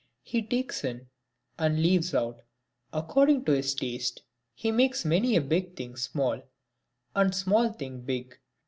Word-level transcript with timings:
He 0.23 0.41
takes 0.41 0.83
in 0.83 1.09
and 1.59 1.79
leaves 1.79 2.15
out 2.15 2.41
according 2.91 3.45
to 3.45 3.51
his 3.51 3.75
taste. 3.75 4.23
He 4.55 4.71
makes 4.71 5.05
many 5.05 5.35
a 5.35 5.41
big 5.41 5.75
thing 5.77 5.95
small 5.95 6.41
and 7.13 7.35
small 7.35 7.71
thing 7.71 8.01
big. 8.01 8.39